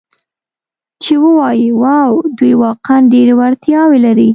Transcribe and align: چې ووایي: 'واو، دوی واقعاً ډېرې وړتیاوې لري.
چې 1.03 1.13
ووایي: 1.23 1.67
'واو، 1.81 2.13
دوی 2.37 2.53
واقعاً 2.63 2.97
ډېرې 3.13 3.33
وړتیاوې 3.39 3.99
لري. 4.05 4.29